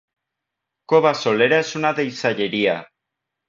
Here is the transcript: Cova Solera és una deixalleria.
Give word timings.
Cova 0.93 1.11
Solera 1.21 1.61
és 1.67 1.77
una 1.83 1.95
deixalleria. 2.03 2.79